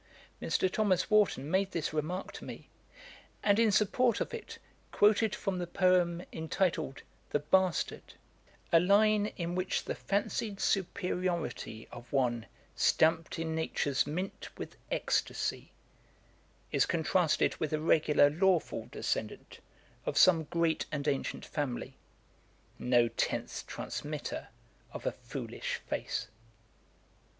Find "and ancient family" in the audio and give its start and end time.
20.91-21.95